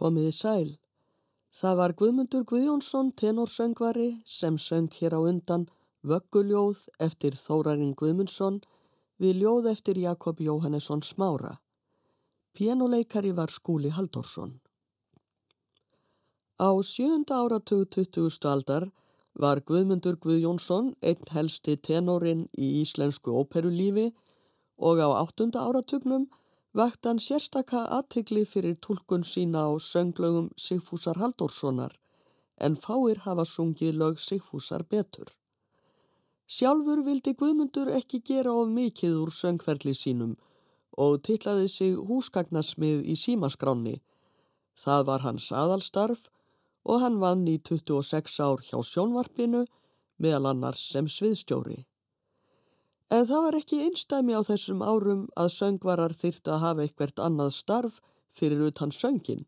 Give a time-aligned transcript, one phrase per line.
[0.00, 0.68] Komiði sæl.
[1.52, 5.66] Það var Guðmundur Guðjónsson tenorsöngvari sem söng hér á undan
[6.08, 8.62] Vögguljóð eftir Þórarin Guðmundsson
[9.20, 11.58] við ljóð eftir Jakob Jóhannesson Smára.
[12.56, 14.56] Pianoleikari var Skúli Halldórsson.
[16.56, 18.40] Á sjönda áratug 20.
[18.48, 18.88] aldar
[19.36, 24.14] var Guðmundur Guðjónsson einn helsti tenorin í íslensku óperulífi
[24.80, 26.30] og á áttunda áratugnum
[26.72, 31.96] vakt hann sérstaka aðtegli fyrir tólkun sína á sönglögum Sigfúsar Haldórssonar
[32.60, 35.26] en fáir hafa sungið lög Sigfúsar betur.
[36.46, 40.36] Sjálfur vildi Guðmundur ekki gera of mikið úr söngferli sínum
[41.04, 44.00] og tillaði sig húsgagnasmið í símaskráni.
[44.78, 46.28] Það var hans aðalstarf
[46.84, 49.64] og hann vann í 26 ár hjá sjónvarpinu
[50.18, 51.84] meðal annars sem sviðstjóri.
[53.10, 57.52] En það var ekki einstæmi á þessum árum að söngvarar þyrta að hafa eitthvert annað
[57.56, 57.98] starf
[58.38, 59.46] fyrir utan söngin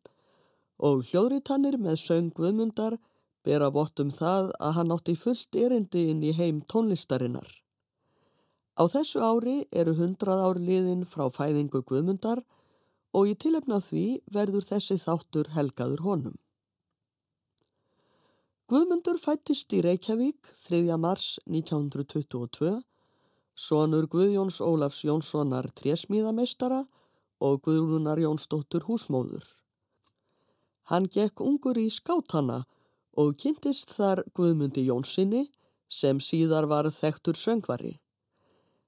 [0.82, 2.98] og hljóðritannir með söngvöðmundar
[3.46, 7.46] bera vott um það að hann átti fullt erindi inn í heim tónlistarinnar.
[8.78, 12.42] Á þessu ári eru hundrað ár liðin frá fæðingu Guðmundar
[13.12, 16.38] og í tilefna því verður þessi þáttur helgaður honum.
[18.72, 20.96] Guðmundur fættist í Reykjavík 3.
[20.96, 22.80] mars 1922
[23.54, 26.84] sonur Guðjóns Ólafs Jónssonar trésmíðameistara
[27.42, 29.44] og Guðrunar Jónsdóttur húsmóður.
[30.90, 32.64] Hann gekk ungur í skátana
[33.18, 35.46] og kynntist þar Guðmundi Jónssoni
[35.88, 37.98] sem síðar var þektur söngvari.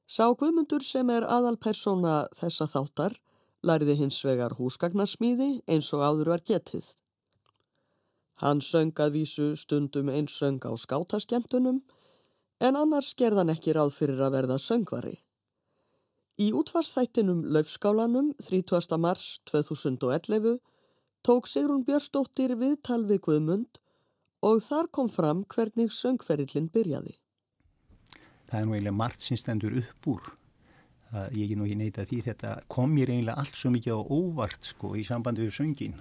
[0.07, 3.17] Sá Guðmundur sem er aðalpersona þessa þáttar
[3.65, 6.93] læriði hins vegar húsgagnarsmíði eins og áður var getið.
[8.43, 11.83] Hann söngað vísu stundum eins söng á skátaskemtunum
[12.61, 15.17] en annars gerðan ekki ráð fyrir að verða söngvari.
[16.39, 18.99] Í útvarsþættinum Laufskálanum 30.
[18.99, 20.59] mars 2011
[21.23, 23.79] tók Sigrun Björnsdóttir viðtal við Guðmund
[24.45, 27.15] og þar kom fram hvernig söngferillin byrjaði.
[28.51, 30.27] Það er nú eiginlega margt sem stendur upp úr.
[31.11, 34.01] Það, ég er nú ekki neyta því þetta kom mér eiginlega allt svo mikið á
[34.03, 35.97] óvart sko í sambandi við söngin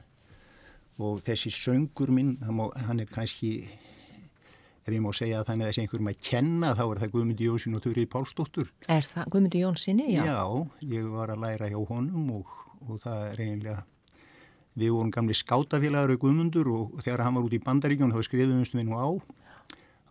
[1.02, 3.64] og þessi söngur minn, hann er kannski
[4.84, 7.48] ef ég má segja að þannig að þessi einhverjum að kenna þá er það Guðmundi
[7.48, 8.72] Jónsson og Þurrið Pálsdóttur.
[8.92, 10.08] Er það Guðmundi Jónssoni?
[10.12, 10.24] Já.
[10.28, 10.42] Já,
[10.92, 13.78] ég var að læra hjá honum og, og það er eiginlega,
[14.84, 18.82] við vorum gamli skátafélagur í Guðmundur og þegar hann var út í bandaríkjón þá skriðumstum
[18.82, 19.08] við nú á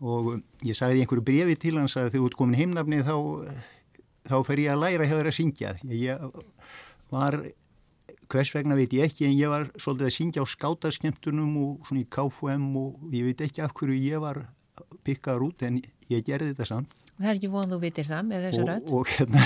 [0.03, 0.33] og
[0.67, 3.17] ég sagði einhverju brefi til hans að þegar þú ert komin heimnafni þá,
[4.27, 5.75] þá fer ég að læra hjá þér að syngja.
[5.87, 6.25] Ég
[7.13, 7.39] var
[8.33, 12.03] hvers vegna veit ég ekki en ég var svolítið að syngja á skátaskemtunum og svona
[12.03, 14.47] í KFM og ég veit ekki af hverju ég var
[15.07, 15.81] pikkaður út en
[16.13, 16.93] ég gerði þetta samt.
[17.17, 18.93] Það er ekki von þú vitir það með þessu rödd.
[18.99, 19.43] Og, hérna,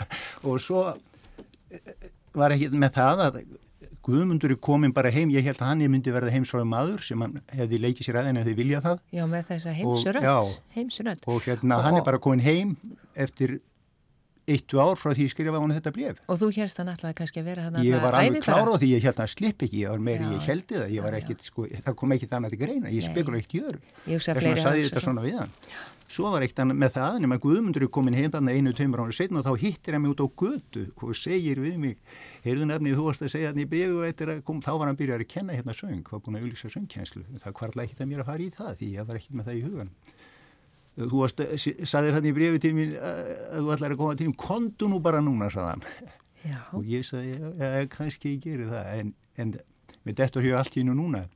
[0.48, 3.40] og svo eh, var ekki með það að
[4.06, 7.40] Guðmundur er komin bara heim, ég held að hann myndi verða heimsröðu maður sem hann
[7.50, 9.00] hefði leikið sér aðeins en hefði viljað það.
[9.16, 10.52] Já með þess að heimsrödd.
[10.76, 11.24] Heimsrödd.
[11.26, 12.76] Og hérna og, hann er bara komin heim
[13.18, 13.56] eftir
[14.46, 16.20] eittu ár frá því skrifaði hann þetta bref.
[16.30, 18.76] Og þú hérst hann alltaf kannski að vera hann að Ég var alveg klára á
[18.78, 21.40] því ég held að slipp ekki, ég var meiri, ég heldi það, ég var ekkit,
[21.48, 23.80] sko, það kom ekki þannig að greina, ég spekula ekkert í öðru.
[24.06, 25.54] Þess vegna saði ég þetta svona við hann.
[26.06, 29.16] Svo var eitt með það aðnum að Guðmundur er komin heim þannig einu tömur ánur
[29.16, 30.84] setn og þá hittir hann mig út á götu.
[31.02, 31.96] Og segir við mig,
[32.44, 34.14] heyrðu nefnið þú varst að segja þannig brefi
[34.62, 36.06] þá var hann byrjað að kenna hérna söng,
[39.10, 39.90] var
[40.96, 41.42] þú varst,
[41.88, 45.00] saðir hann í brefi til mín að þú ætlar að koma til mín, kontu nú
[45.04, 45.84] bara núna, saðan.
[46.76, 49.54] Og ég saði, ja, kannski ég gerir það, en, en
[50.06, 51.26] við dettur hér allt í nú núna.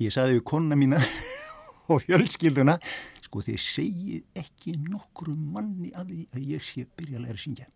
[0.00, 1.00] Ég saði við konna mína
[1.92, 2.78] og fjölskylduna,
[3.26, 7.44] sko þið segið ekki nokkru manni af því að ég sé byrja að læra að
[7.44, 7.70] syngja.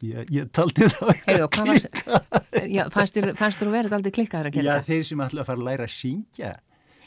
[0.00, 1.82] Ég, ég taldi það var,
[2.72, 5.66] já, fannst þú verið aldrei klikkaður að gera Já, þeir sem ætla að fara að
[5.66, 6.52] læra að syngja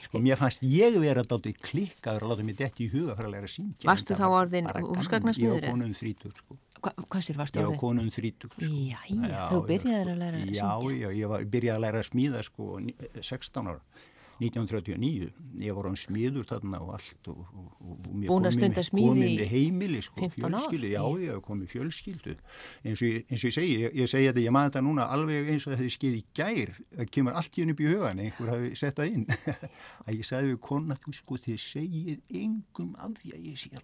[0.03, 3.29] Sko, mér fannst ég verið að dátu klikkaður og láta mér detti í huga fara
[3.29, 3.87] að læra að syngja.
[3.87, 5.57] Varstu þá orðin húsgagnasmiður?
[5.57, 6.57] Ég var konun þrítur, sko.
[6.83, 7.69] Hva, Hvað sér varstu orðin?
[7.69, 8.71] Ég var konun þrítur, sko.
[8.89, 10.57] Já, já, þú byrjaði að læra að syngja.
[10.59, 12.69] Já, já, ég var, byrjaði að læra smíða, sko,
[13.21, 13.79] 16 ára
[14.41, 15.29] 1939,
[15.61, 17.99] ég var án smiður þarna og allt og, og,
[18.33, 22.35] og að smíði í heimili sko, fjölskyldu, já ég hef komið fjölskyldu.
[22.83, 25.51] Eins og, eins og ég segi, ég, ég segi þetta, ég maður þetta núna alveg
[25.53, 28.53] eins og þetta skeið í gær, það kemur allt í hennu upp í hugan, einhver
[28.55, 29.25] hafi sett það inn.
[30.07, 33.69] Að ég sagði við konna þú sko þið segið engum af því að ég sé
[33.77, 33.83] að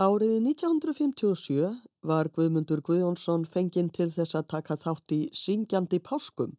[0.00, 1.74] Árið 1957
[2.08, 6.54] var Guðmundur Guðjónsson fenginn til þess að taka þátt í Syngjandi páskum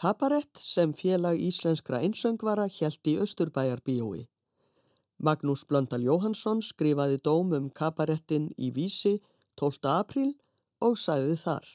[0.00, 4.22] Kabarett sem félag íslenskra einsöngvara hjælt í Östurbæjarbíói.
[5.20, 9.18] Magnús Blöndal Jóhansson skrifaði dóm um kabarettin í Vísi
[9.60, 9.84] 12.
[9.92, 10.30] apríl
[10.80, 11.68] og sæði þar.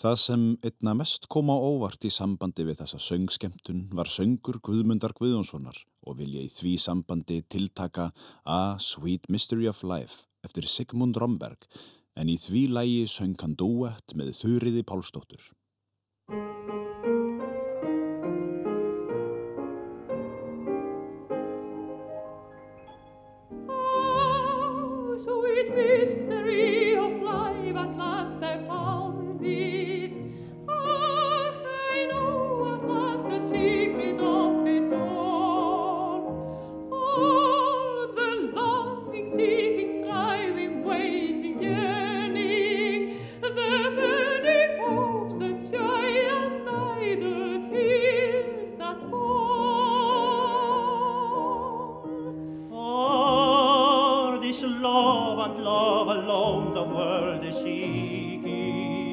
[0.00, 5.12] Það sem einna mest kom á óvart í sambandi við þessa söngskemtun var söngur Guðmundar
[5.20, 8.08] Guðjónssonar og vil ég í því sambandi tiltaka
[8.48, 11.68] A Sweet Mystery of Life eftir Sigmund Romberg
[12.16, 15.44] en í því lægi söng hann dúett með Þuriði Pálsdóttur.
[25.66, 28.77] great mystery of life at last I find.
[55.48, 59.07] and love alone the world is seeking.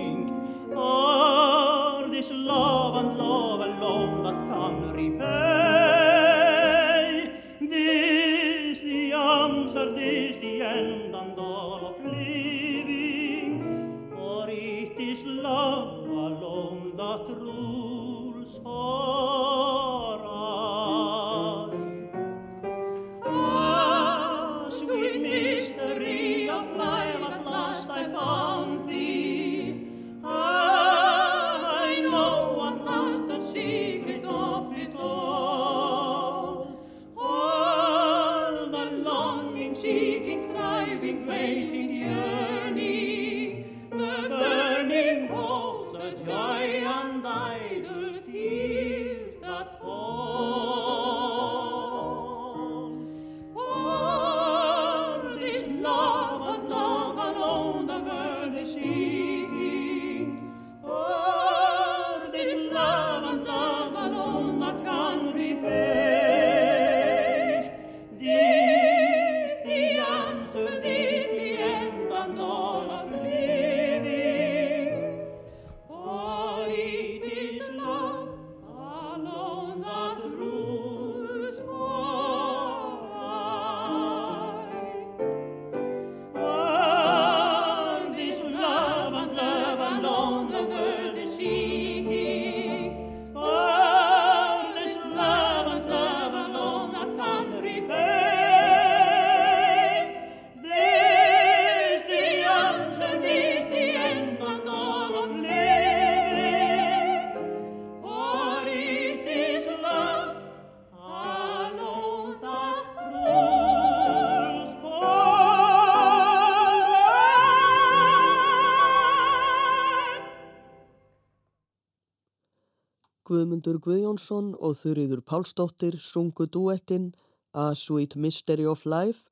[123.65, 127.15] Guðmundur Guðjónsson og Þurriður Pálsdóttir sungu duettinn
[127.51, 129.31] A Sweet Mystery of Life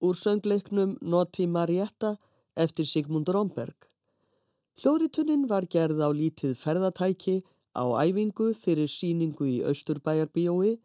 [0.00, 2.16] úr söngleiknum Noti Marietta
[2.56, 3.76] eftir Sigmund Romberg.
[4.80, 7.42] Hljóritunnin var gerð á lítið ferðatæki
[7.76, 10.78] á æfingu fyrir síningu í Östurbæjarbíói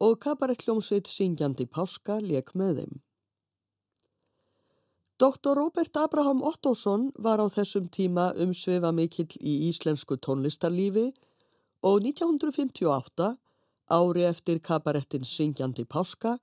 [0.00, 3.00] og kabarettljómsveit Syngjandi Páska leik með þeim.
[5.20, 5.58] Dr.
[5.60, 11.10] Robert Abraham Ottosson var á þessum tíma umsvefa mikill í íslensku tónlistarlífi
[11.82, 13.36] og 1958
[13.90, 16.36] Ári eftir kabarettin Syngjandi Páska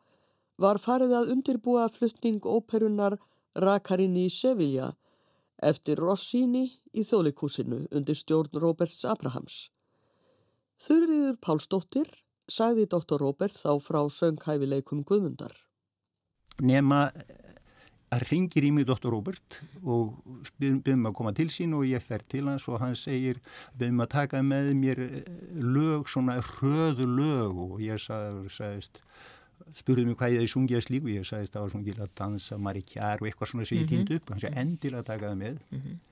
[0.59, 3.15] var farið að undirbúa fluttning óperunar
[3.55, 4.91] Rakarinn í Sevilla
[5.63, 9.69] eftir Rossini í þjóðleikúsinu undir stjórn Roberts Abrahams.
[10.77, 12.11] Þurriður Pálsdóttir
[12.51, 13.17] sagði Dr.
[13.21, 15.55] Robert þá frá sönghæfileikum Guðmundar.
[16.61, 17.46] Nema að
[18.29, 19.11] ringir í mig Dr.
[19.11, 20.15] Robert og
[20.61, 23.41] byrjum að koma til sín og ég fer til hans og hann segir
[23.77, 25.27] byrjum að taka með mér eh,
[25.59, 27.59] lög, svona hröðu lög.
[27.65, 29.01] Og ég sagði, sagðist
[29.75, 31.11] spurði mig hvað ég sungið að slíku.
[31.11, 34.19] Ég sagðist að það var sungið að dansa marikjar og eitthvað svona sem ég týndi
[34.21, 35.61] upp, hann sagði endilega að taka það með.
[35.69, 36.03] Mm -hmm.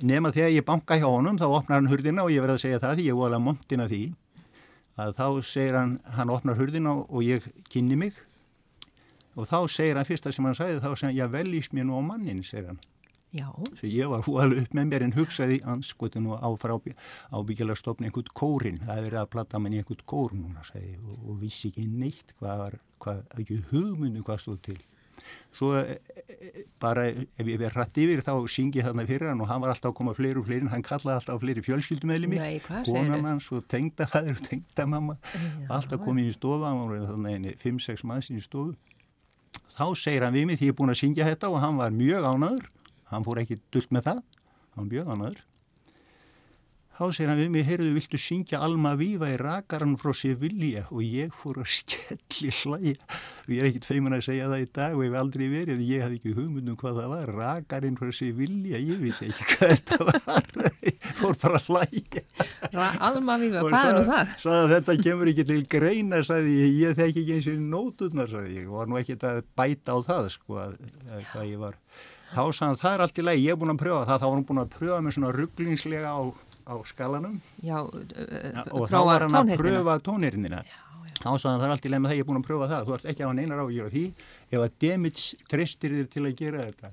[0.00, 2.80] nema þegar ég banka hjá honum þá opnar hann hurdina og ég verði að segja
[2.82, 4.14] það því ég var alveg montin af því
[4.96, 8.14] að þá segir hann, hann opnar hurdina og ég kynni mig
[9.34, 11.98] og þá segir hann fyrsta sem hann sagði þá segir hann, já velís mér nú
[11.98, 12.82] á mannin, segir hann.
[13.34, 13.48] Já.
[13.74, 16.76] Svo ég var alveg upp með mér en hugsaði anskotin nú áfra
[17.34, 20.94] ábyggjala stofna einhvern kórin, það er verið að platta mann í einhvern kór núna, segi
[21.02, 24.78] og, og vissi ekki neitt hvað var, hvað, ekki hugmunni hvað stóð til.
[25.54, 25.98] Svo e,
[26.30, 29.62] e, bara ef ég verði hratt yfir þá syngi ég þarna fyrir hann og hann
[29.64, 33.50] var alltaf að koma fleiri og fleiri, hann kallaði alltaf fleiri fjölskyldumæli mig, konan hans
[33.54, 35.18] og tengdafæður og tengdamamma,
[35.74, 38.76] alltaf komið í stofa, hann var þannig 5-6 manns í stofu
[39.74, 41.94] þá segir hann við mig því ég er búin að syngja þetta og hann var
[41.94, 42.70] mjög ánaður
[43.10, 44.22] hann fór ekki dullt með það.
[44.74, 45.42] Hann var mjög ánaður
[46.94, 50.84] þá segir hann við mig, heyrðu, viltu syngja Alma Víva í rakaran frá Sevilla?
[50.94, 53.08] Og ég fór að skelli hlæja.
[53.44, 55.82] Og ég er ekkit feimin að segja það í dag og ég hef aldrei verið,
[55.88, 60.00] ég haf ekki hugmyndum hvað það var, rakarinn frá Sevilla ég vissi ekki hvað þetta
[60.08, 60.48] var.
[61.20, 62.24] Fór bara að hlæja.
[63.10, 64.34] Alma Víva, hvað er nú það?
[64.46, 68.60] Saði þetta kemur ekki til greina sagði ég, ég þekki ekki eins og nóturnar sagði
[68.62, 70.76] ég, var nú ekki að bæta á það sko, að,
[71.10, 71.80] að hvað ég var.
[72.34, 74.22] Þá sagði hann, það er allt í lagi, ég er búin að pröfa það.
[74.22, 76.22] Þá var hann búin að pröfa með svona rugglingslega á
[76.64, 77.38] á skalanum.
[77.62, 80.64] Já, uh, og þá var hann að pröfa tónirindina
[81.24, 82.70] þá sagði hann það er allt í leið með það ég er búin að pröfa
[82.70, 84.04] það þú ert ekki á neinar á að gera því.
[84.50, 86.90] Ef að Demits tristir þér til að gera þetta.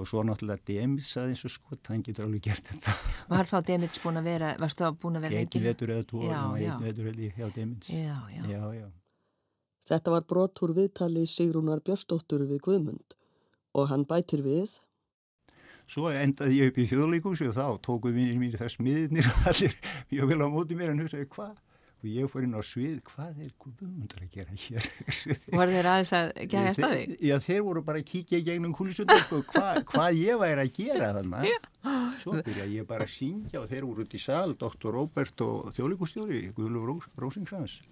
[0.00, 2.94] Og svo náttúrulega Demits að eins og skott, hann getur alveg gert þetta.
[3.28, 5.60] Var þá Demits búin að vera varstu þá búin að vera ekki?
[5.60, 7.92] Einn vetur eða tvo einn vetur eða hjá Demits.
[7.92, 8.44] Já, já.
[8.48, 8.88] Já,
[9.90, 13.16] Þetta var brot úr viðtali Sigrúnar Björnsdóttur við Guðmund.
[13.74, 14.78] Og hann bætir við
[15.90, 19.74] Svo endaði ég upp í þjóðleikúsi og þá tóku vinnir mín þess miðnir og allir
[20.12, 21.58] mjög vel á móti mér en hugsaði hvað?
[22.00, 24.86] Og ég fór inn á svið, hvað er Guðmundur að gera hér?
[25.58, 27.02] Var þeir aðeins að gæja staði?
[27.28, 31.10] Já, þeir voru bara að kíkja í gegnum kulisundar hva, hvað ég væri að gera
[31.18, 31.68] þannig.
[32.22, 34.94] Svo byrjaði ég bara að syngja og þeir voru út í sal, Dr.
[34.96, 37.82] Robert og þjóðleikústjóri, Guðlur Rósingskrans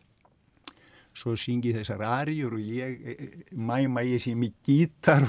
[1.19, 5.27] svo syngi þessar arjur og ég e, e, mæma ég sem í gítar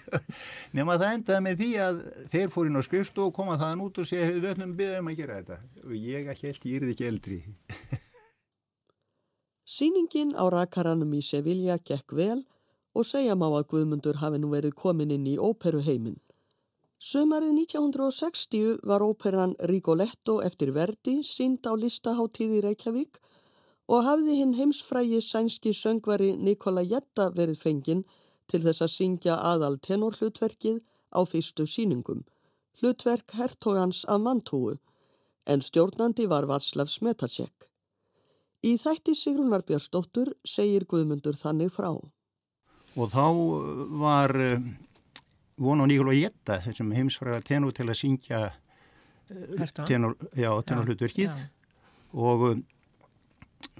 [0.76, 2.02] nema það endaði með því að
[2.34, 5.22] þeir fór inn á skrifstu og koma þaðan út og segja við öllum byggðum að
[5.22, 5.58] gera þetta.
[5.86, 7.40] Og ég að held ég er ekki eldri.
[9.76, 12.44] Sýningin á rakaranum í Sevilla gekk vel
[12.96, 16.20] og segja má að Guðmundur hafi nú verið komin inn í óperuheimin
[16.96, 23.20] Sömarið 1960 var óperan Rigoletto eftir Verdi sínd á listaháttíði Reykjavík
[23.86, 28.02] og hafði hinn heimsfrægi sænski söngvari Nikola Jetta verið fenginn
[28.50, 30.80] til þess að syngja aðal tenorhlutverkið
[31.14, 32.24] á fyrstu síningum,
[32.80, 34.76] hlutverk hertogans af mantúu,
[35.46, 37.70] en stjórnandi var Václav Smetacek.
[38.66, 41.92] Í þætti Sigrunar Björnsdóttur segir Guðmundur þannig frá.
[42.96, 43.26] Og þá
[44.00, 44.62] var eh,
[45.62, 48.40] vonu Nikola Jetta, þessum heimsfræga tenor til að syngja
[49.30, 51.36] eh, tenor, já, tenorhlutverkið
[52.16, 52.64] og eh,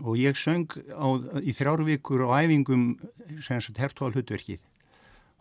[0.02, 1.06] og ég söng á,
[1.40, 2.86] í þrjárvíkur á æfingum
[3.78, 4.62] hertóal hlutverkið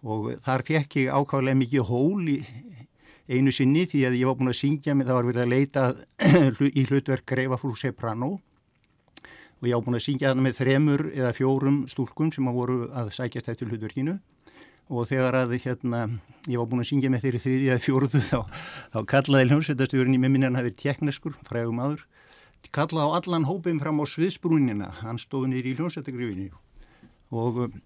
[0.06, 2.40] og þar fekk ég ákvæmlega mikið hól í
[3.26, 5.86] einu sinni því að ég var búin að syngja með það var verið að leita
[6.80, 11.34] í hlutverk Greifa frú Seprano og ég var búin að syngja þarna með þremur eða
[11.34, 14.18] fjórum stúlkum sem að voru að sækjast eftir hlutverkinu.
[14.94, 16.02] Og þegar að hérna,
[16.46, 18.40] ég var búin að syngja með þeirri þriði eða fjóruðu þá,
[18.94, 22.04] þá kallaði hljómsveitastöðurinn í með minna hann hafið tekneskur, frægum aður
[22.74, 26.50] kalla á allan hópin fram á sviðsbrúnina, hann stóð nýri í hljómsættagrifinu
[27.36, 27.78] og um,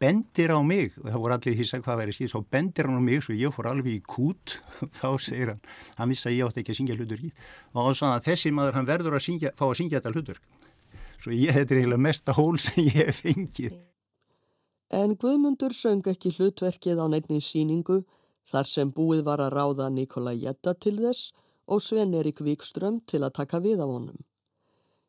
[0.00, 3.04] bendir á mig, og það voru allir hissa hvað verið síðan, þá bendir hann á
[3.04, 4.58] mig svo ég fór alveg í kút.
[4.98, 5.60] Þá segir hann,
[6.00, 7.32] hann vissi að ég átti ekki að syngja hlutur í
[7.72, 10.40] og þá sagði hann þessi maður hann verður að syngja, fá að syngja þetta hlutur
[11.18, 13.76] svo ég, þetta er eiginlega mesta hól sem ég hef fengið.
[14.94, 18.02] En Guðmundur söng ekki hlutverkið á nefni síningu
[18.48, 21.34] þar sem búið var að ráða Nikola Jetta til þess
[21.68, 24.24] og Sven Erik Víkström til að taka við af honum.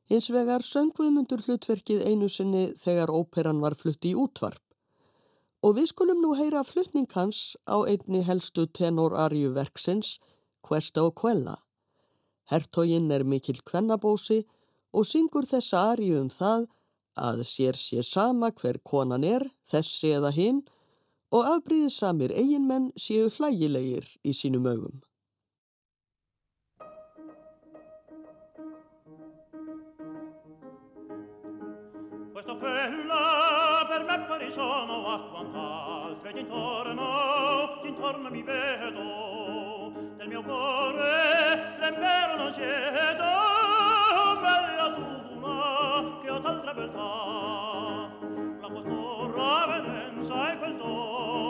[0.09, 4.61] Hins vegar söngviðmundur hlutverkið einu sinni þegar óperan var flutti í útvarp.
[5.63, 10.17] Og við skulum nú heyra flutning hans á einni helstu tenor-arju verksins,
[10.65, 11.59] Questa og Quella.
[12.49, 14.43] Hertoginn er mikil kvennabósi
[14.93, 16.65] og syngur þessa ariu um það
[17.19, 20.63] að sér sé sama hver konan er, þessi eða hinn
[21.29, 25.03] og afbríðið samir eiginmenn séu hlægilegir í sínum augum.
[32.41, 39.91] questo quella per me pari sono a quant'altre d'intorno d'intorno mi vedo.
[40.15, 43.25] Del mio cuore l'embero non cedo
[44.39, 48.09] bella d'una che ho t'altra beltà.
[48.61, 51.48] La vostra venenza e quel dono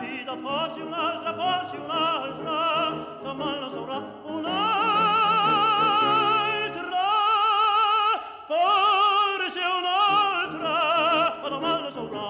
[0.00, 4.58] vita porci un'altra, porci un'altra, da mal non saprà un'altra,
[8.46, 12.28] forse un'altra, da mal non saprà.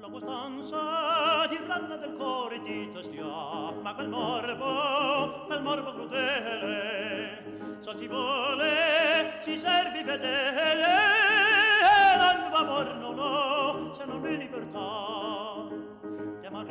[0.00, 7.94] La costanza di ranna del cuore di testia, ma quel morbo, quel morbo crudele, so
[7.94, 11.19] ti vuole, ci servi fedele,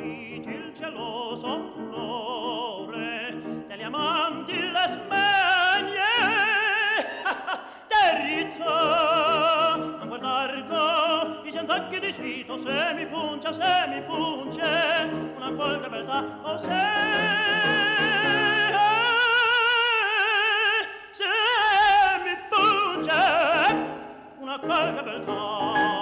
[0.00, 3.34] mariti il geloso furore
[3.66, 6.08] degli amanti le spegne.
[7.88, 8.72] Derrita
[10.00, 16.24] a guardargo i centocchi di svito se mi punce se mi punce una qualche beltà
[16.42, 16.68] o se
[21.10, 21.24] se
[22.24, 23.12] mi punce
[24.38, 25.99] una qualche beltà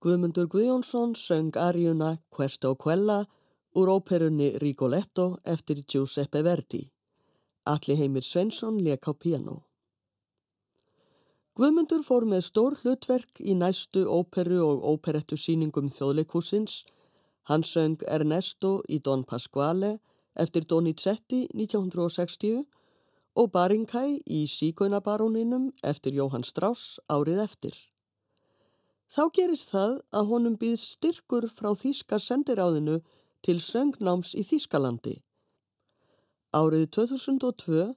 [0.00, 3.26] Guðmundur Guðjónsson söng ariuna Questo Quella
[3.76, 6.86] úr óperunni Rigoletto eftir Giuseppe Verdi.
[7.68, 9.58] Alli Heimir Svensson leik á piano.
[11.52, 16.80] Guðmundur fór með stór hlutverk í næstu óperu og óperettu síningum þjóðleikúsins.
[17.52, 19.98] Hann söng Ernesto í Don Pasquale
[20.32, 22.64] eftir Donizetti 1960
[23.36, 27.89] og Barinkai í Sígaunabaróninum eftir Jóhann Strauss árið eftir.
[29.10, 33.00] Þá gerist það að honum býð styrkur frá Þíska sendiráðinu
[33.42, 35.16] til söngnáms í Þískalandi.
[36.54, 37.88] Árið 2002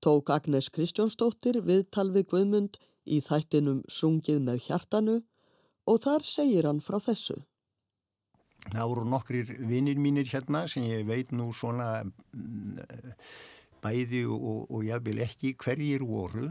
[0.00, 1.84] tók Agnes Kristjónsdóttir við
[2.24, 5.20] Guðmund í þættinum Sungið með hjartanu
[5.84, 7.42] og þar segir hann frá þessu.
[8.72, 12.80] Það voru nokkrir vinnir mínir hérna sem ég veit nú svona mm,
[13.84, 16.48] bæði og, og jáfnvel ekki hverjir voru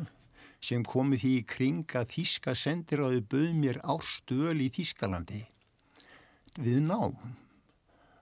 [0.61, 5.45] sem komið því í kring að Þíska sendiráði bauð mér árstöl í Þískalandi
[6.61, 7.15] við nám.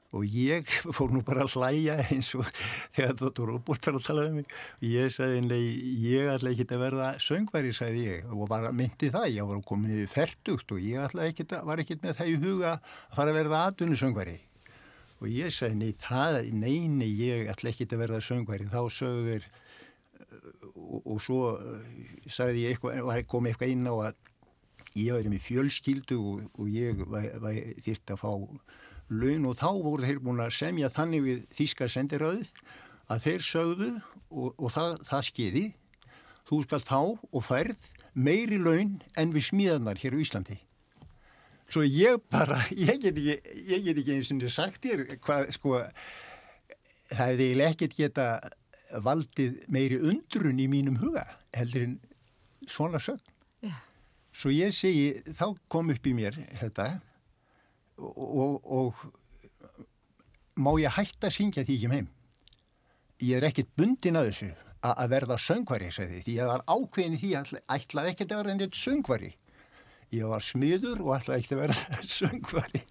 [0.10, 2.48] Og ég fór nú bara að hlæja eins og
[2.96, 3.52] þegar Dr.
[3.52, 4.50] Robert var að tala um mig.
[4.80, 5.64] Og ég sagði nei,
[6.08, 8.30] ég ætla ekki að verða söngværi, sagði ég.
[8.34, 11.66] Og var að myndi það, ég var komin yfir ferdugt og ég ætla ekki að,
[11.70, 14.40] var ekki með það í huga að fara að verða atvinni söngværi
[15.20, 19.48] og ég sagði nei, það, neini, ég ætla ekki að verða söngværi, þá sögðu þeir
[20.76, 21.40] og, og svo
[22.30, 24.20] sagði ég eitthvað, kom eitthvað inn á að
[24.98, 27.02] ég væri með fjölskyldu og, og ég
[27.86, 28.32] þýrt að fá
[29.10, 32.52] laun og þá voru þeir búin að semja þannig við Þíska sendiröðið
[33.10, 33.92] að þeir sögðu
[34.30, 35.66] og, og það, það skeiði
[36.50, 40.58] þú skal þá og færð meiri laun en við smíðanar hér á Íslandi.
[41.70, 43.38] Svo ég bara ég get ekki,
[43.70, 45.78] ég get ekki eins og sagt þér hvað sko
[47.10, 48.28] það hefði ekkert geta
[49.06, 51.26] valdið meiri undrun í mínum huga
[51.56, 52.00] heldur en
[52.70, 53.24] svona sögn.
[53.64, 53.82] Yeah.
[54.32, 57.02] svo ég segi þá kom upp í mér þetta
[58.00, 59.02] og, og
[60.60, 62.10] má ég hætta að syngja því ekki heim?
[63.20, 64.50] Ég er ekkit bundin að þessu
[64.80, 69.32] að verða söngvari því ég var ákveðin því að ætlaði ekkert að verða einnig söngvari.
[70.16, 72.84] Ég var smiður og ætlaði ekkert að verða söngvari.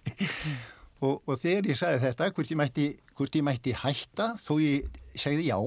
[0.99, 4.99] Og, og þegar ég sagði þetta hvort ég mætti, hvort ég mætti hætta þó ég
[5.17, 5.57] segði já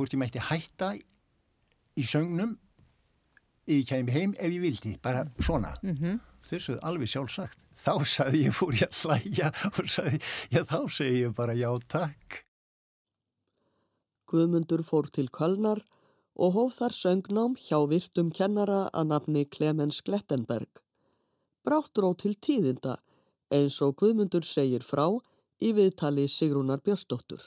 [0.00, 2.56] hvort ég mætti hætta í söngnum
[3.70, 6.20] ég kemi heim ef ég vildi bara svona mm -hmm.
[6.42, 10.20] þessu alveg sjálfsagt þá sagði ég fór ég að slæja og sagði,
[10.52, 12.44] já þá segi ég bara já takk.
[14.30, 15.82] Guðmundur fór til Kölnar
[16.36, 20.82] og hóf þar söngnám hjá virtum kennara að nafni Clemens Glettenberg.
[21.64, 23.00] Brátt ró til tíðinda
[23.50, 25.06] eins og Guðmundur segir frá
[25.60, 27.42] í viðtali Sigrúnar Björnsdóttur.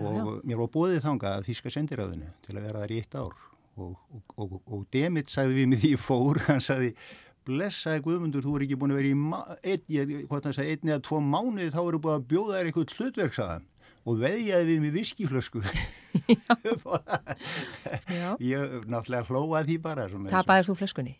[0.00, 3.34] Og mér var bóðið þangað að Þíska sendiræðinu til að vera þar í eitt ár.
[3.72, 6.90] Og, og, og, og Demit sagði við mig því ég fór, hann sagði
[7.48, 9.12] blessaði Guðmundur, þú er ekki búin að vera í
[9.72, 9.84] einn,
[10.62, 13.64] einn eða tvo mánuði þá eru búin að bjóða þér eitthvað hlutverk, sagðan
[14.02, 15.60] og veðjaði við mig viskiflösku
[18.52, 21.14] ég náttúrulega hlóaði því bara Tapaðist þú flöskunni?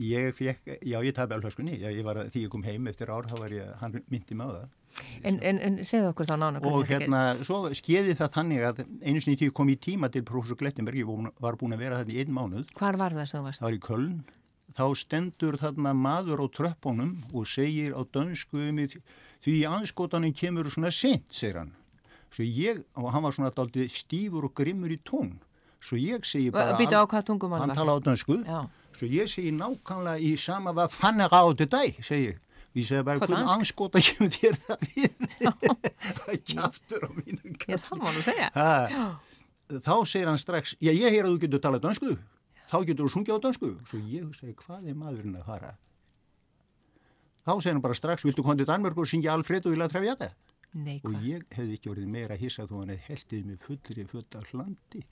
[0.00, 1.74] Ég fekk, já ég tapaði flöskunni.
[1.78, 4.48] Já, ég var, því ég kom heim eftir ár þá var ég, hann myndi með
[4.56, 4.66] það
[5.24, 9.22] En, en, en segðu okkur þá nána og hérna, svo skeiði það þannig að einu
[9.24, 12.20] sinni tíu kom í tíma til professor Glettenberg ég var búin að vera þetta í
[12.22, 12.72] einn mánuð.
[12.78, 13.62] Hvar var það sem þú varst?
[13.62, 14.18] Það var í Köln.
[14.74, 18.68] Þá stendur þarna maður á tröppunum og segir á dönsku
[19.44, 21.74] því anskotaninn kemur svona sent, segir hann.
[22.34, 25.36] Svo ég, og hann var svona daldi stífur og grimmur í tón.
[25.84, 28.40] Svo ég segi bara hann tala á dönsku.
[28.42, 28.66] Já.
[28.98, 32.34] svo ég segi nákvæmlega í sama hvað fann er á þetta dæ, segi
[32.74, 35.12] hvernig anskóta kemur þér það við?
[35.40, 37.54] Það kæftur á mínum.
[37.68, 38.48] Já, það má nú segja.
[39.74, 42.10] Þá segir hann strax, já ég heyr að þú getur talað dansku,
[42.70, 43.68] þá getur þú sungið á dansku.
[43.88, 45.70] Svo ég segi, hvað er maðurinn að fara?
[47.44, 50.28] Þá segir hann bara strax, viltu kondið Danmörk og syngja Alfredo í La Traviata?
[50.74, 54.40] Nei, og ég hefði ekki verið meira hissað þó hann hefði heldið mig fullri fulla
[54.50, 55.00] hlandi.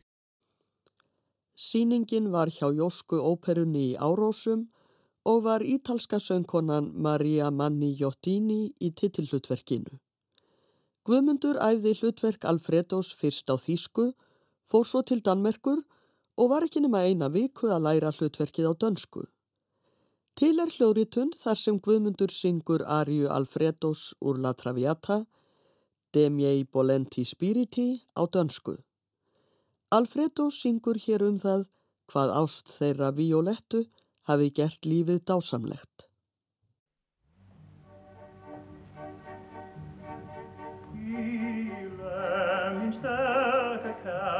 [1.61, 4.63] Sýningin var hjá Jósku óperunni í Árósum
[5.29, 9.99] og var ítalska söngkonan Maria Manni Jottini í titillutverkinu.
[11.05, 14.07] Guðmundur æfði hlutverk Alfredos fyrst á Þýsku,
[14.65, 15.83] fór svo til Danmerkur
[16.41, 19.27] og var ekki nema eina viku að læra hlutverkið á dönsku.
[20.33, 25.25] Til er hljóritun þar sem Guðmundur syngur Ariu Alfredos úr La Traviata,
[26.13, 28.81] Demiei Bolenti Spiriti á dönsku.
[29.95, 31.65] Alfredo syngur hér um það
[32.11, 33.81] hvað ást þeirra Violettu
[34.29, 36.05] hafi gert lífið dásamlegt.
[40.95, 42.23] Íle
[42.77, 44.30] minn sterka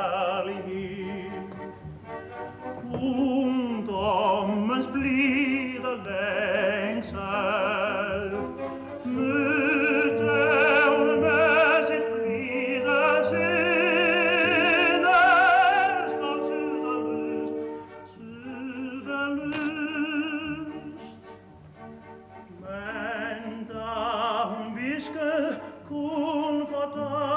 [25.01, 27.30] Ewigke, cum fatal,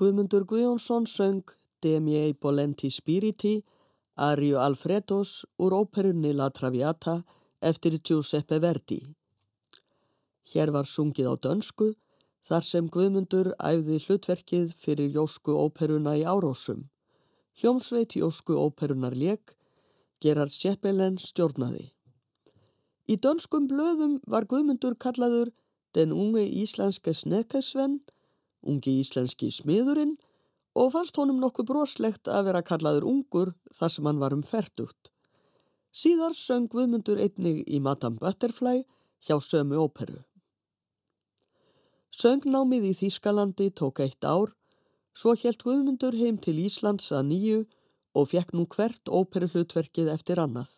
[0.00, 1.50] Guðmundur Guðjónsson söng
[1.84, 3.58] De miei bolenti spiriti
[4.16, 7.18] Ariu Alfredos úr óperunni La Traviata
[7.60, 8.96] eftir Giuseppe Verdi.
[10.54, 11.88] Hér var sungið á dönsku
[12.48, 16.86] þar sem Guðmundur æfði hlutverkið fyrir Jósku óperuna í Árósum.
[17.60, 19.52] Hljómsveit Jósku óperunar lék,
[20.24, 21.90] Gerard Sjeppelen stjórnaði.
[23.04, 25.52] Í dönskum blöðum var Guðmundur kallaður
[25.92, 28.00] den unge íslenske snekesvenn
[28.66, 30.16] ungi íslenski smiðurinn
[30.78, 35.10] og fannst honum nokkuð broslegt að vera kallaður ungur þar sem hann var um færtugt.
[35.90, 38.84] Síðar söng Guðmundur einnig í Madame Butterfly
[39.26, 40.20] hjá sömu óperu.
[42.14, 44.52] Söngnámið í Þýskalandi tók eitt ár,
[45.14, 47.58] svo helt Guðmundur heim til Íslands að nýju
[48.14, 50.70] og fekk nú hvert óperuhlutverkið eftir annað.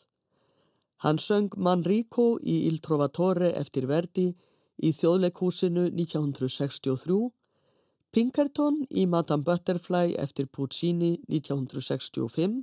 [1.02, 4.28] Hann söng Manrico í Il Trovatore eftir Verdi
[4.78, 7.18] í þjóðleikhúsinu 1963
[8.12, 12.58] Pinkerton í Madame Butterfly eftir Puccini 1965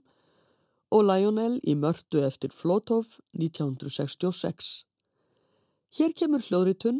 [0.93, 4.83] og Lionel í Mörtu eftir Flótov 1966.
[5.97, 6.99] Hér kemur hljóðritun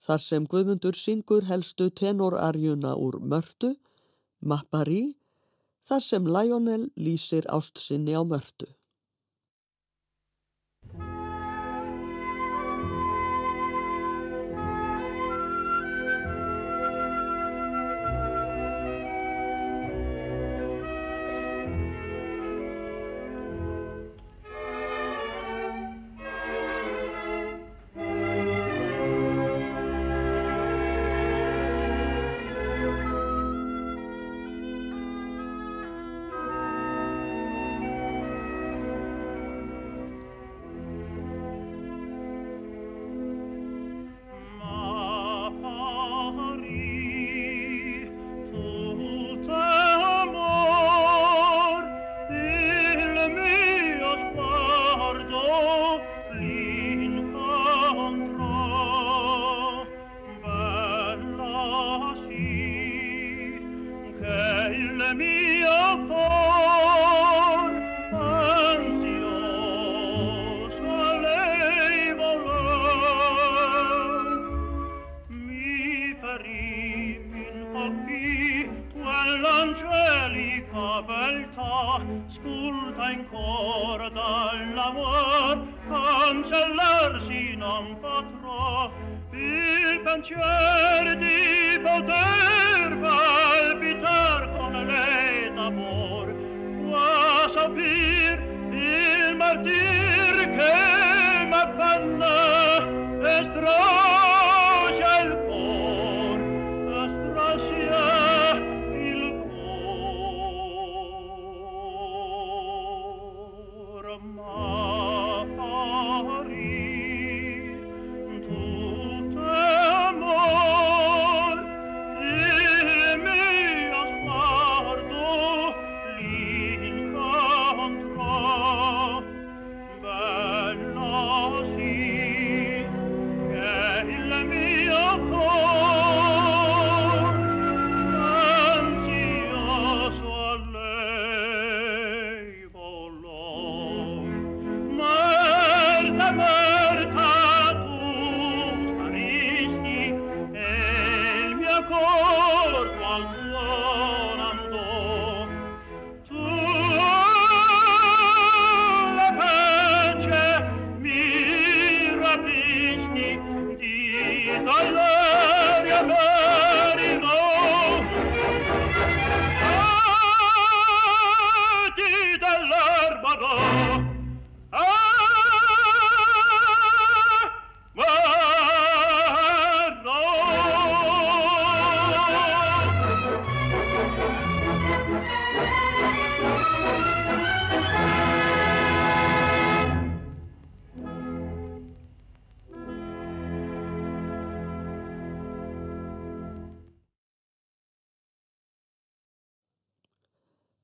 [0.00, 3.74] þar sem Guðmundur syngur helstu tenorarjuna úr Mörtu,
[4.40, 5.12] Mappari,
[5.84, 8.72] þar sem Lionel lýsir ástsinni á Mörtu.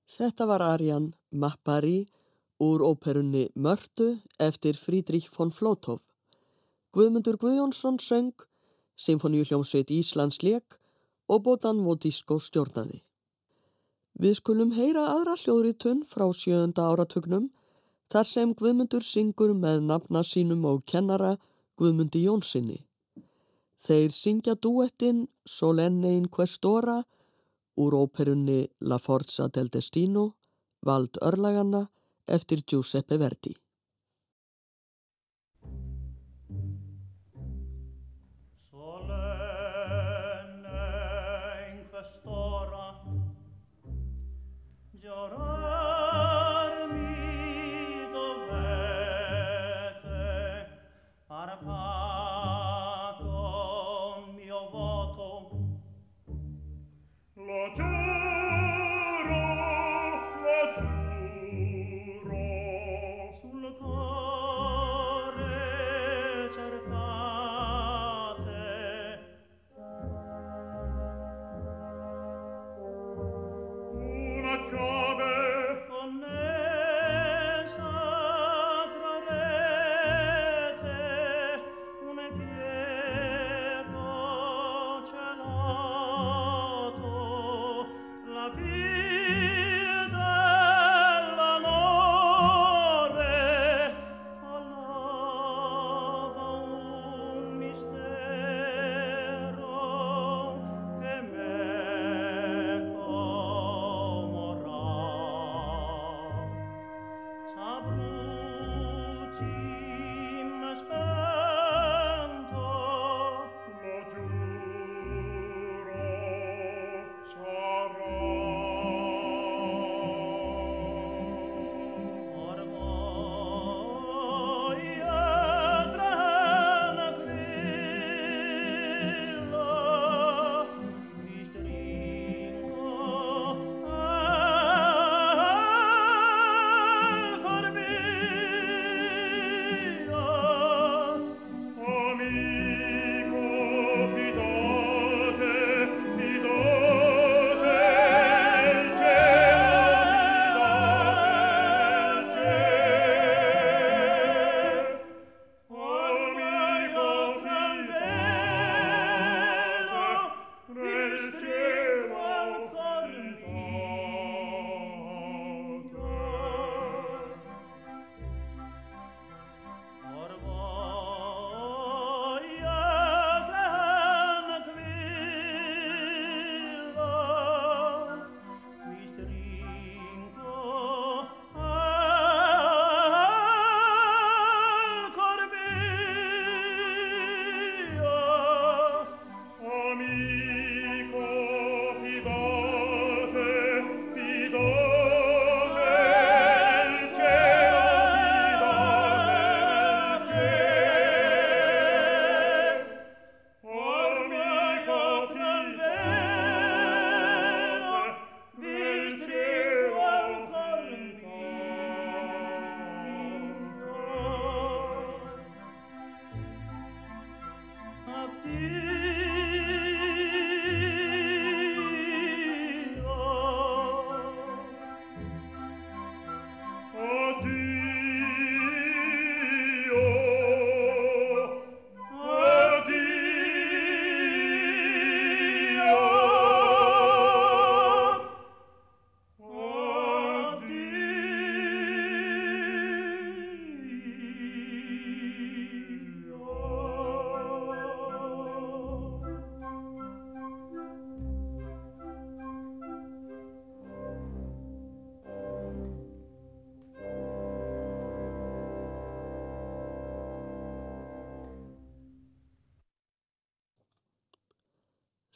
[0.08, 2.06] Þetta var Arjan Mappari
[2.64, 6.00] úr óperunni Mörtu eftir Frídrík von Flótov.
[6.96, 8.32] Guðmundur Guðjónsson söng,
[8.96, 10.78] Sinfoníu hljómsveit Íslands leik
[11.28, 13.02] og Botan Vodísko stjórnaði.
[14.18, 17.50] Við skulum heyra aðra hljóðritun frá sjönda áratugnum
[18.08, 21.36] þar sem Guðmundur syngur með nafna sínum og kennara
[21.76, 22.80] Guðmundi Jónssoni.
[23.76, 27.02] Þeir syngja duettinn Solenne in Questora
[27.78, 30.24] úr óperunni La Forza del Destino,
[30.82, 31.84] vald örlaganna
[32.26, 33.54] eftir Giuseppe Verdi.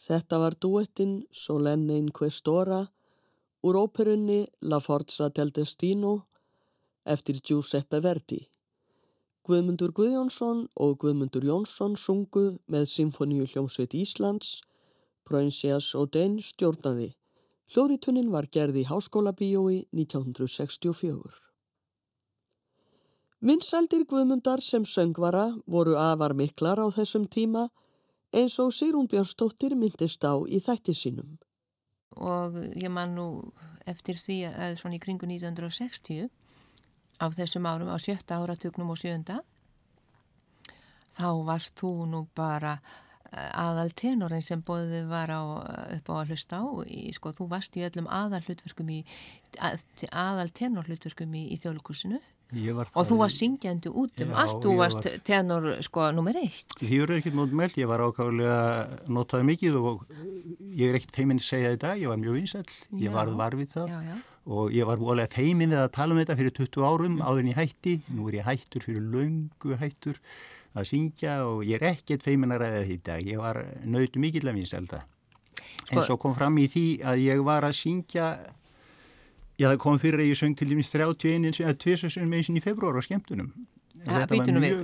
[0.02, 2.80] Þetta var duettinn Solenne in Questora
[3.62, 6.14] úr óperunni La Forza del Destino
[7.06, 8.40] eftir Giuseppe Verdi.
[9.46, 14.60] Guðmundur Guðjónsson og Guðmundur Jónsson sungu með Symfoníu hljómsveit Íslands,
[15.22, 17.12] Proincias Oden stjórnaði.
[17.70, 21.30] Hljóritunnin var gerð í Háskóla bíói 1964.
[23.42, 27.68] Vinsældir Guðmundar sem söngvara voru afar miklar á þessum tíma
[28.32, 31.36] eins og Sigrún Björnstóttir myndist á í þætti sínum.
[32.16, 33.26] Og ég man nú
[33.88, 36.28] eftir því að svona í kringu 1960
[37.22, 39.40] af þessum árum á sjötta áratugnum og sjönda
[41.12, 42.76] þá varst þú nú bara
[43.32, 45.42] eh, aðal tenorin sem bóðið var á,
[45.98, 48.42] upp á að hlusta á í, sko, þú varst í öllum aðal
[50.10, 52.22] aðal tenorhlutverkum í, í þjóðlukursinu
[52.52, 55.18] og þú var syngjandi út um allt, þú varst var...
[55.24, 56.76] tenor sko nummer eitt.
[56.80, 58.58] Því eru ekkert mótmælt, ég var ákvæmlega
[59.12, 60.04] notaði mikið og
[60.76, 63.92] ég er ekkert feiminn að segja þetta, ég var mjög vinsall ég var varfið það
[63.92, 64.16] já, já.
[64.58, 67.22] og ég var volið feiminn við að tala um þetta fyrir 20 árum mm.
[67.26, 70.20] áður en ég hætti, nú er ég hættur fyrir löngu hættur
[70.72, 74.60] að syngja og ég er ekkert feiminn að ræða þetta ég var nöytu mikill að
[74.60, 75.04] vinsælda.
[75.82, 75.96] Sko...
[75.96, 78.32] en svo kom fram í því að ég var að syngja
[79.60, 82.96] Já, það kom fyrir að ég söng til dæmis 31 eða 2 meðsinn í februar
[82.98, 83.52] á skemmtunum.
[84.02, 84.80] Ja, Býtunum við,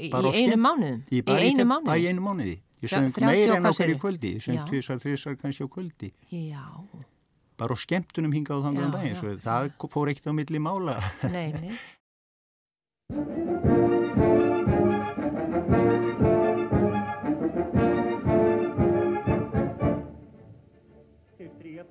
[0.00, 1.02] í einu mánuðum?
[1.10, 1.88] Í einu mánuði?
[1.90, 2.56] Bara í einu mánuði.
[2.84, 6.12] Ég söng meira en okkar í kvöldi, ég söng 2-3 kannski á kvöldi.
[6.30, 6.64] Já.
[7.56, 11.00] Bara á skemmtunum hingað á að daginn, svo það fór ekkert á milli mála.
[11.32, 11.74] Nei, nei.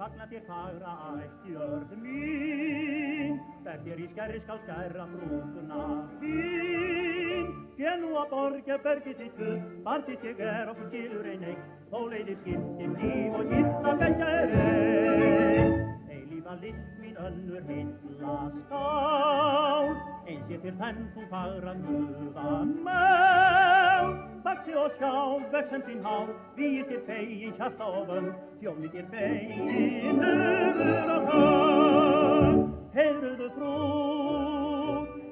[0.06, 3.40] fagna þér fagra ætt jörð mín.
[3.66, 5.80] Þér í skerri skal skerra frúkuna
[6.20, 7.48] þín.
[7.82, 11.98] Ég nú að borga bergið þitt guð Bartið ég er og skilur ein eitt Þó
[12.12, 15.74] leiðir skiptir líf og gifta velja er einn
[16.20, 19.96] Eilífa list mín önnur hilla skál
[20.28, 26.86] Eins ég til þenn þú fagra guðan með Vaxi og skál, vexen þín hál, við
[26.90, 32.62] þér fegin hjarta og vönd, þjónið þér fegin hugur og hall.
[32.94, 33.74] Heyrðu frú,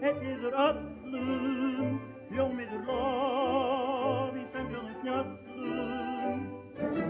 [0.01, 5.42] heitir öllum, hljómiður lof í söngjunum snjöllum.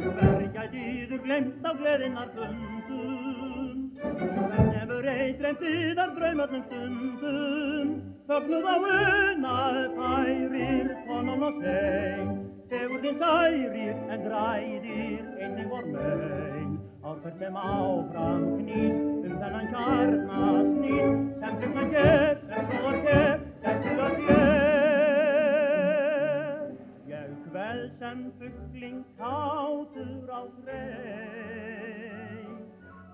[0.03, 7.93] Verkjætiður glemt af gleðinnar fundum, en hefur eitremt yðar draumöllum stundum.
[8.27, 12.29] Fögnuð á unað færir konan og svein
[12.71, 16.71] Þegur þinn særir en græðir einnig vor mein.
[17.03, 23.83] Árferð sem áfram knýst um þennan kjarnas nýst Sem trygnan hér, sem trúar hér, sem
[23.83, 24.42] trúar hér
[28.23, 32.55] sem fuggling kátur á grein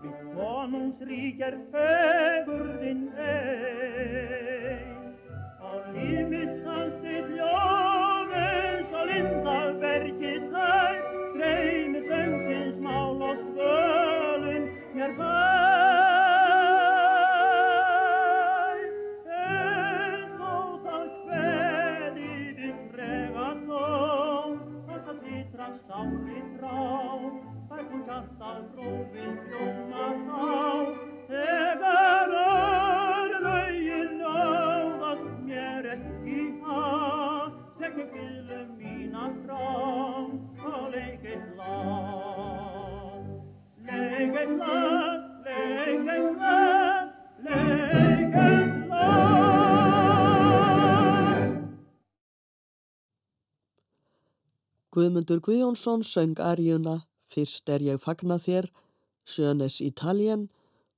[0.02, 2.79] Við konungsrík er fegurðinn
[55.00, 58.66] Guðmundur Guðjónsson söng arjuna Fyrst er ég fagna þér,
[59.24, 60.50] Sjönes Italien,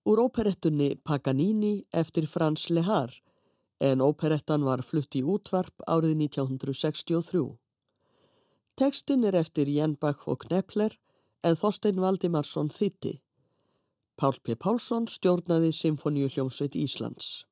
[0.08, 3.14] úr óperettunni Paganini eftir Frans Lehar,
[3.78, 7.44] en óperettan var flutt í útvarp árið 1963.
[8.80, 10.98] Tekstinn er eftir Jennbach og Knepler,
[11.46, 13.20] en Þorstein Valdimarsson þýtti.
[14.18, 14.56] Pál P.
[14.56, 17.44] Pálsson stjórnaði Symfoníu hljómsveit Íslands.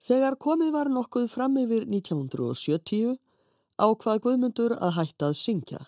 [0.00, 3.18] Þegar komið var nokkuð fram yfir 1970
[3.80, 5.80] ákvað Guðmundur að hætta að syngja.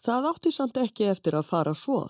[0.00, 2.08] Það átti samt ekki eftir að fara svo.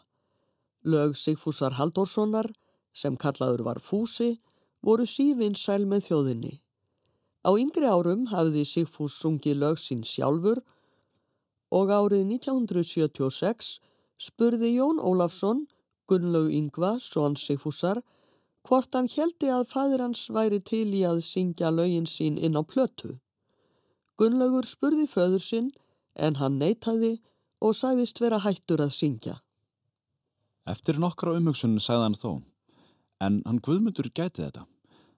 [0.86, 2.48] Lög Sigfúsar Halldórssonar,
[2.92, 4.38] sem kallaður var Fúsi,
[4.82, 6.54] voru sívinsæl með þjóðinni.
[7.44, 10.62] Á yngri árum hafði Sigfús sungið lög sín sjálfur
[11.72, 13.78] og árið 1976
[14.20, 15.66] spurði Jón Ólafsson,
[16.10, 18.02] Gunnlaug Yngva, svon Sigfúsar,
[18.66, 22.62] hvort hann heldi að fadir hans væri til í að syngja lögin sín inn á
[22.62, 23.16] plötu.
[24.20, 25.70] Gunnlaugur spurði föður sinn
[26.20, 27.14] en hann neytaði
[27.64, 29.38] og sagðist vera hættur að syngja.
[30.68, 32.32] Eftir nokkra umhugsun sagði hann þó,
[33.24, 34.66] en hann Guðmundur gæti þetta.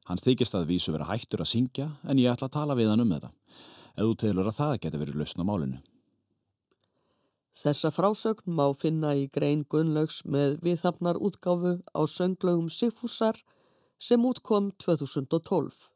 [0.07, 3.03] Hann þykist að vísu vera hættur að syngja en ég ætla að tala við hann
[3.03, 3.33] um þetta,
[3.97, 5.83] eða þú telur að það geti verið lausn á málinu.
[7.59, 13.43] Þessa frásögn má finna í grein Gunnlaugs með viðhafnar útgáfu á sönglögum Sigfúsar
[13.99, 15.91] sem útkom 2012.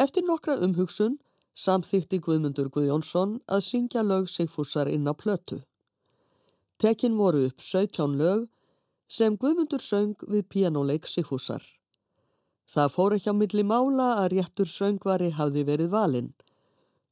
[0.00, 1.20] Eftir nokkra umhugsun
[1.56, 5.62] samþýtti Guðmundur Guðjónsson að syngja lög Sigfúsar inn á plötu.
[6.78, 8.48] Tekin voru upp 17 lög
[9.08, 11.62] sem Guðmundur söng við pianoleik Sigfúsar.
[12.70, 16.30] Það fór ekki á milli mála að réttur söngvari hafði verið valinn.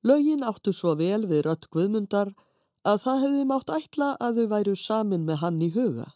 [0.07, 2.31] Lögin áttu svo vel við rött Guðmundar
[2.87, 6.07] að það hefði mátt ætla að þau væru samin með hann í huga.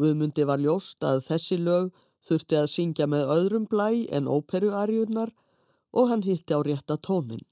[0.00, 1.92] Guðmundi var ljóst að þessi lög
[2.24, 5.34] þurfti að syngja með öðrum blæ en óperuarjurnar
[5.92, 7.44] og hann hitti á rétta tónin.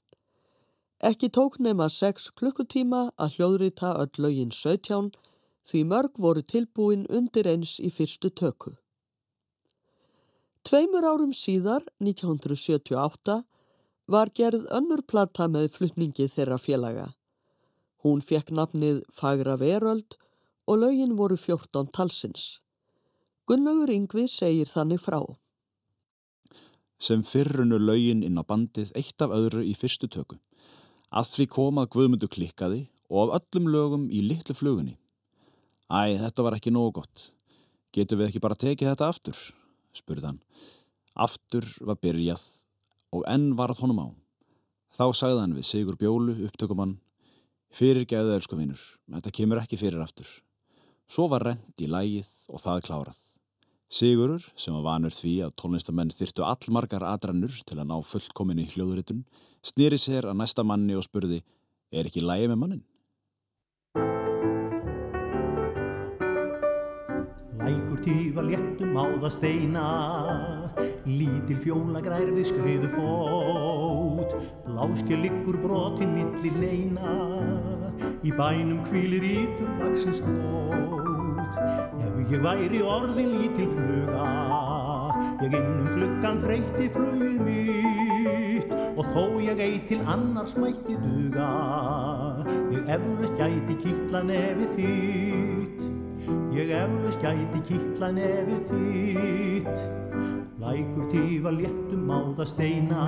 [1.01, 5.11] Ekki tók nema 6 klukkutíma að hljóðrita öll lögin 17
[5.65, 8.75] því mörg voru tilbúin undir eins í fyrstu tökku.
[10.61, 13.41] Tveimur árum síðar, 1978,
[14.05, 17.07] var gerð önnur plata með flutningi þeirra félaga.
[18.05, 20.17] Hún fekk nafnið Fagra Veröld
[20.67, 22.59] og lögin voru 14 talsins.
[23.49, 25.21] Gunnlaugur Yngvi segir þannig frá.
[27.01, 30.37] Sem fyrrunu lögin inn á bandið eitt af öðru í fyrstu töku.
[31.09, 34.99] Að því komað Guðmundu klikkaði og af öllum lögum í litlu flugunni.
[35.89, 37.31] Æ, þetta var ekki nógu gott.
[37.91, 39.39] Getur við ekki bara tekið þetta aftur?
[39.97, 40.39] spurði hann.
[41.17, 42.45] Aftur var byrjað
[43.11, 44.07] og enn varð honum á.
[44.95, 46.99] Þá sagði hann við Sigur Bjólu, upptökumann,
[47.75, 48.79] fyrirgeðu elskuvinur,
[49.11, 50.29] þetta kemur ekki fyrir aftur.
[51.11, 53.30] Svo var rent í lægið og það klárað.
[53.91, 59.25] Sigurur, sem var vanur því að tónlistamenn þyrtu allmargar atrannur til að ná fullkominni hljóðuritun,
[59.67, 61.41] snýri sér að næsta manni og spurði,
[61.91, 62.85] er ekki lægið með mannin?
[67.59, 69.85] Lækur tífa léttum á það steina
[71.03, 74.39] Lítil fjóla grærði skriðu fót
[74.69, 77.19] Bláskja liggur brotin milli leina
[78.23, 81.00] Í bænum kvílir ítur vaksin stót
[81.57, 84.27] Ef ég væri orðin lítil fluga
[85.41, 88.73] Ég innum gluggan þreytti flugið mitt.
[88.99, 91.47] Og þó ég ei til annars mætti duga
[92.71, 95.81] Ég eflust gæti kýtla nefið þitt.
[96.55, 99.83] Ég eflust gæti kýtla nefið þitt.
[100.61, 103.05] Lækur tífa léttum á það steina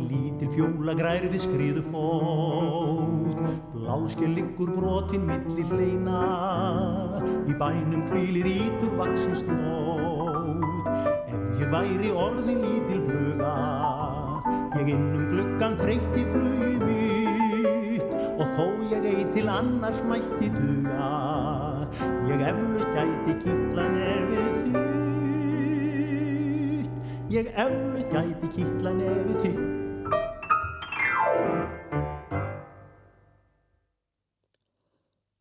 [0.00, 6.20] Lítil fjóla grærði skriðu fót Bláskja liggur brotin milli hleina.
[7.44, 10.88] Í bænum kvílir ítur vaksin snót.
[11.28, 13.52] Ef ég væri orðin lítil fluga
[14.78, 18.08] Ég innum gluggan þreytti flugi mitt.
[18.40, 21.12] Og þó ég ei til annars mætti duga
[22.32, 24.82] Ég eflust gæti kýtla nefið þitt.
[27.36, 29.73] Ég eflust gæti kýtla nefið þitt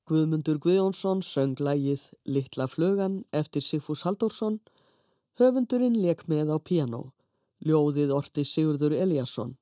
[0.04, 4.58] Guðmundur Guðjónsson söng lægið Littla flugan eftir Sigfús Halldórsson.
[5.40, 7.06] Höfundurinn leik með á piano.
[7.64, 9.54] Ljóðið orti Sigurður Eliasson.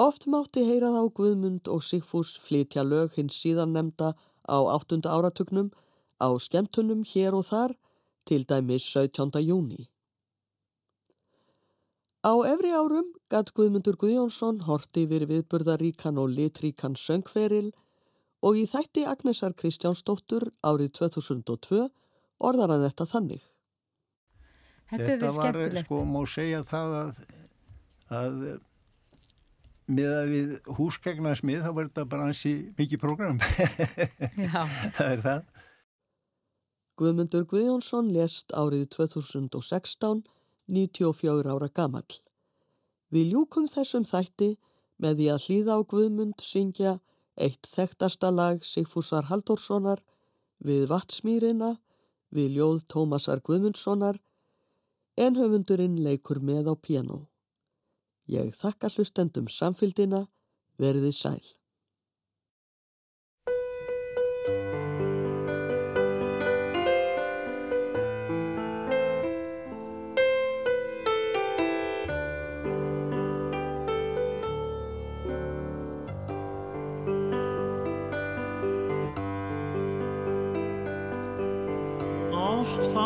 [0.00, 4.14] Oft mátti heyra þá Guðmund og Sigfús flytja lög hins síðan nefnda
[4.48, 5.68] á áttunda áratugnum
[6.16, 7.76] á skemmtunum hér og þar
[8.24, 9.44] til dæmis 17.
[9.44, 9.90] júni.
[12.24, 17.74] Á efri árum gatt Guðmundur Guðjónsson horti yfir viðburðaríkan og litríkan söngferil
[18.44, 21.86] og í þætti Agnesar Kristjánsdóttur árið 2002
[22.44, 23.48] orðar hann þetta þannig.
[24.90, 27.20] Þetta, Þetta var, sko, má segja það að,
[28.12, 28.40] að
[29.86, 33.40] með að við húsgagnarsmið þá var þetta bara ansi mikið prógram.
[33.40, 34.60] Já,
[34.96, 35.50] það er það.
[36.94, 40.22] Guðmundur Guðjónsson lést árið 2016,
[40.70, 42.20] 94 ára gamall.
[43.10, 44.54] Við ljúkum þessum þætti
[45.02, 46.98] með því að hlýða á Guðmund syngja
[47.36, 50.02] eitt þekktasta lag Sigfúsar Halldórssonar
[50.64, 51.76] við Vatsmýrina,
[52.34, 54.20] við ljóð Tómasar Guðmundssonar,
[55.16, 57.26] en höfundurinn leikur með á piano.
[58.26, 60.24] Ég þakka hlustendum samfylgdina,
[60.80, 61.44] verðið sæl.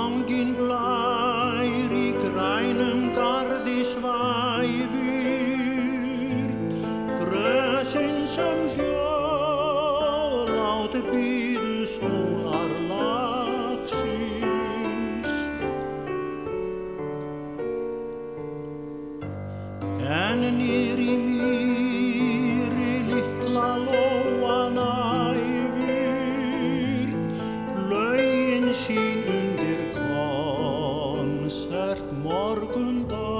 [0.09, 1.08] long in blood.
[32.61, 33.38] Música